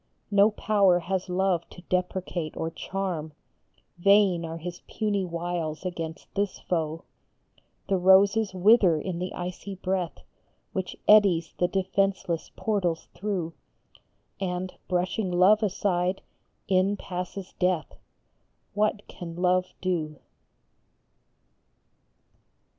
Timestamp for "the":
7.87-7.97, 9.19-9.31, 11.59-11.67